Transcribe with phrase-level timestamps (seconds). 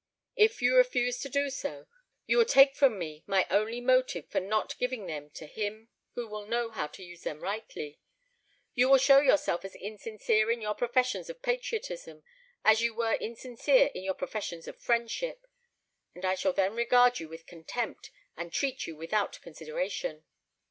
[0.35, 1.85] If you refuse to do so,
[2.25, 6.25] you will take from me my only motive for not giving them to him who
[6.27, 7.99] will know how to use them rightly.
[8.73, 12.23] You will show yourself as insincere in your professions of patriotism
[12.65, 15.45] as you were insincere in your professions of friendship;
[16.15, 20.23] and I shall then regard you with contempt, and treat you without consideration."